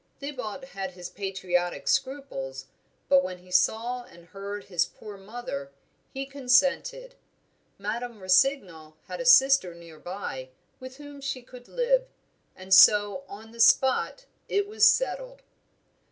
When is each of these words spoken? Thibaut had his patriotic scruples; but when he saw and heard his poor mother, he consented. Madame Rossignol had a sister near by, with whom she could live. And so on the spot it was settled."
Thibaut 0.19 0.65
had 0.69 0.93
his 0.93 1.09
patriotic 1.11 1.87
scruples; 1.87 2.65
but 3.07 3.23
when 3.23 3.37
he 3.37 3.51
saw 3.51 4.03
and 4.05 4.25
heard 4.29 4.63
his 4.63 4.83
poor 4.87 5.15
mother, 5.15 5.71
he 6.11 6.25
consented. 6.25 7.13
Madame 7.77 8.19
Rossignol 8.19 8.95
had 9.05 9.21
a 9.21 9.25
sister 9.25 9.75
near 9.75 9.99
by, 9.99 10.49
with 10.79 10.97
whom 10.97 11.21
she 11.21 11.43
could 11.43 11.67
live. 11.67 12.07
And 12.55 12.73
so 12.73 13.25
on 13.27 13.51
the 13.51 13.59
spot 13.59 14.25
it 14.49 14.67
was 14.67 14.91
settled." 14.91 15.43